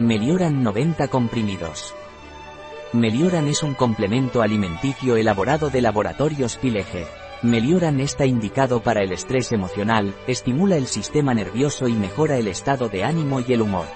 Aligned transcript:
Melioran 0.00 0.64
90 0.64 1.06
comprimidos. 1.06 1.94
Melioran 2.92 3.46
es 3.46 3.62
un 3.62 3.74
complemento 3.74 4.42
alimenticio 4.42 5.16
elaborado 5.16 5.70
de 5.70 5.80
laboratorios 5.80 6.56
Pileje. 6.56 7.06
Melioran 7.42 8.00
está 8.00 8.26
indicado 8.26 8.82
para 8.82 9.04
el 9.04 9.12
estrés 9.12 9.52
emocional, 9.52 10.12
estimula 10.26 10.76
el 10.76 10.88
sistema 10.88 11.32
nervioso 11.32 11.86
y 11.86 11.92
mejora 11.92 12.38
el 12.38 12.48
estado 12.48 12.88
de 12.88 13.04
ánimo 13.04 13.38
y 13.38 13.52
el 13.52 13.62
humor. 13.62 13.86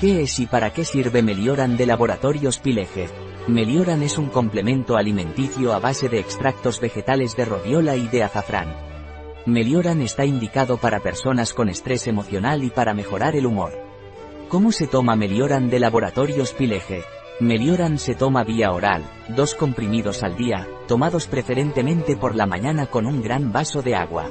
¿Qué 0.00 0.22
es 0.22 0.36
y 0.40 0.46
para 0.46 0.72
qué 0.72 0.84
sirve 0.84 1.22
Melioran 1.22 1.76
de 1.76 1.86
laboratorios 1.86 2.58
Pileje? 2.58 3.08
Melioran 3.46 4.02
es 4.02 4.18
un 4.18 4.30
complemento 4.30 4.96
alimenticio 4.96 5.72
a 5.72 5.78
base 5.78 6.08
de 6.08 6.18
extractos 6.18 6.80
vegetales 6.80 7.36
de 7.36 7.44
rodiola 7.44 7.94
y 7.94 8.08
de 8.08 8.24
azafrán. 8.24 8.74
Melioran 9.46 10.02
está 10.02 10.24
indicado 10.24 10.78
para 10.78 10.98
personas 10.98 11.54
con 11.54 11.68
estrés 11.68 12.08
emocional 12.08 12.64
y 12.64 12.70
para 12.70 12.94
mejorar 12.94 13.36
el 13.36 13.46
humor. 13.46 13.89
¿Cómo 14.50 14.72
se 14.72 14.88
toma 14.88 15.14
Melioran 15.14 15.70
de 15.70 15.78
laboratorios 15.78 16.54
Pileje? 16.54 17.04
Melioran 17.38 17.98
se 17.98 18.16
toma 18.16 18.42
vía 18.42 18.72
oral, 18.72 19.04
dos 19.28 19.54
comprimidos 19.54 20.24
al 20.24 20.36
día, 20.36 20.66
tomados 20.88 21.28
preferentemente 21.28 22.16
por 22.16 22.34
la 22.34 22.46
mañana 22.46 22.86
con 22.86 23.06
un 23.06 23.22
gran 23.22 23.52
vaso 23.52 23.80
de 23.80 23.94
agua. 23.94 24.28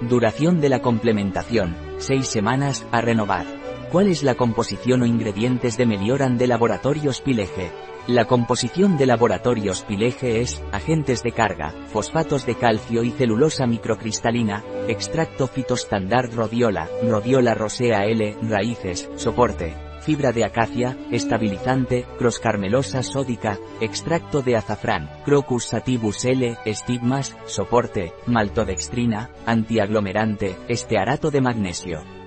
Duración 0.00 0.62
de 0.62 0.70
la 0.70 0.80
complementación, 0.80 1.76
6 1.98 2.26
semanas, 2.26 2.86
a 2.92 3.02
renovar. 3.02 3.61
¿Cuál 3.92 4.08
es 4.08 4.22
la 4.22 4.36
composición 4.36 5.02
o 5.02 5.06
ingredientes 5.06 5.76
de 5.76 5.84
Melioran 5.84 6.38
de 6.38 6.46
laboratorios 6.46 7.20
Pileje? 7.20 7.70
La 8.06 8.24
composición 8.24 8.96
de 8.96 9.04
laboratorios 9.04 9.82
Pileje 9.82 10.40
es, 10.40 10.62
agentes 10.72 11.22
de 11.22 11.32
carga, 11.32 11.74
fosfatos 11.88 12.46
de 12.46 12.54
calcio 12.54 13.02
y 13.02 13.10
celulosa 13.10 13.66
microcristalina, 13.66 14.64
extracto 14.88 15.46
fitostandard 15.46 16.34
rodiola, 16.34 16.88
rodiola 17.06 17.52
rosea 17.52 18.06
L, 18.06 18.34
raíces, 18.40 19.10
soporte, 19.16 19.74
fibra 20.00 20.32
de 20.32 20.46
acacia, 20.46 20.96
estabilizante, 21.10 22.06
croscarmelosa 22.16 23.02
sódica, 23.02 23.58
extracto 23.82 24.40
de 24.40 24.56
azafrán, 24.56 25.10
crocus 25.26 25.66
sativus 25.66 26.24
L, 26.24 26.56
estigmas, 26.64 27.36
soporte, 27.44 28.14
maltodextrina, 28.24 29.28
antiaglomerante, 29.44 30.56
estearato 30.66 31.30
de 31.30 31.42
magnesio. 31.42 32.21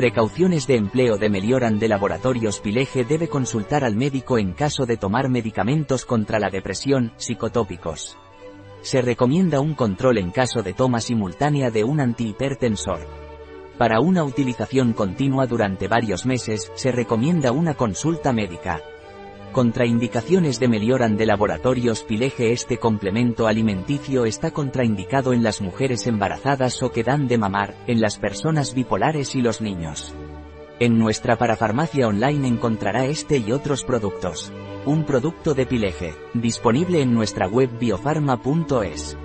Precauciones 0.00 0.66
de 0.66 0.76
empleo 0.76 1.18
de 1.18 1.28
Melioran 1.28 1.78
de 1.78 1.86
Laboratorios 1.86 2.58
Pileje 2.60 3.04
debe 3.04 3.28
consultar 3.28 3.84
al 3.84 3.96
médico 3.96 4.38
en 4.38 4.54
caso 4.54 4.86
de 4.86 4.96
tomar 4.96 5.28
medicamentos 5.28 6.06
contra 6.06 6.38
la 6.38 6.48
depresión, 6.48 7.12
psicotópicos. 7.18 8.16
Se 8.80 9.02
recomienda 9.02 9.60
un 9.60 9.74
control 9.74 10.16
en 10.16 10.30
caso 10.30 10.62
de 10.62 10.72
toma 10.72 11.02
simultánea 11.02 11.70
de 11.70 11.84
un 11.84 12.00
antihipertensor. 12.00 13.00
Para 13.76 14.00
una 14.00 14.24
utilización 14.24 14.94
continua 14.94 15.46
durante 15.46 15.86
varios 15.86 16.24
meses, 16.24 16.72
se 16.76 16.92
recomienda 16.92 17.52
una 17.52 17.74
consulta 17.74 18.32
médica. 18.32 18.80
Contraindicaciones 19.52 20.60
de 20.60 20.68
Melioran 20.68 21.16
de 21.16 21.26
Laboratorios 21.26 22.04
Pileje 22.04 22.52
Este 22.52 22.78
complemento 22.78 23.48
alimenticio 23.48 24.24
está 24.24 24.52
contraindicado 24.52 25.32
en 25.32 25.42
las 25.42 25.60
mujeres 25.60 26.06
embarazadas 26.06 26.80
o 26.84 26.92
que 26.92 27.02
dan 27.02 27.26
de 27.26 27.36
mamar, 27.36 27.74
en 27.88 28.00
las 28.00 28.16
personas 28.16 28.74
bipolares 28.74 29.34
y 29.34 29.42
los 29.42 29.60
niños. 29.60 30.14
En 30.78 31.00
nuestra 31.00 31.36
parafarmacia 31.36 32.06
online 32.06 32.46
encontrará 32.46 33.06
este 33.06 33.38
y 33.38 33.50
otros 33.50 33.82
productos. 33.82 34.52
Un 34.86 35.04
producto 35.04 35.52
de 35.52 35.66
Pileje, 35.66 36.14
disponible 36.32 37.02
en 37.02 37.12
nuestra 37.12 37.48
web 37.48 37.70
biofarma.es. 37.76 39.18